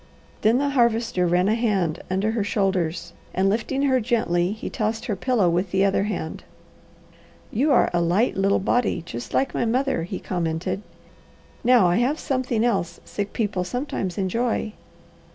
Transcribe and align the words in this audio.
Then 0.41 0.57
the 0.57 0.69
Harvester 0.69 1.27
ran 1.27 1.47
a 1.47 1.53
hand 1.53 2.01
under 2.09 2.31
her 2.31 2.43
shoulders 2.43 3.13
and 3.35 3.47
lifting 3.49 3.83
her 3.83 3.99
gently 3.99 4.51
he 4.51 4.67
tossed 4.67 5.05
her 5.05 5.15
pillow 5.15 5.47
with 5.47 5.69
the 5.69 5.85
other 5.85 6.05
hand. 6.05 6.43
"You 7.51 7.71
are 7.71 7.91
a 7.93 8.01
light 8.01 8.35
little 8.35 8.57
body, 8.57 9.03
just 9.05 9.31
like 9.35 9.53
my 9.53 9.65
mother," 9.65 10.01
he 10.01 10.17
commented. 10.19 10.81
"Now 11.63 11.85
I 11.85 11.97
have 11.97 12.17
something 12.17 12.65
else 12.65 12.99
sick 13.05 13.31
people 13.31 13.63
sometimes 13.63 14.17
enjoy." 14.17 14.73